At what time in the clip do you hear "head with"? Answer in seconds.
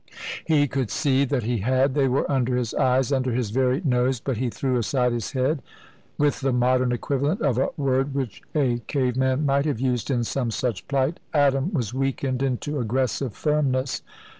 5.33-6.39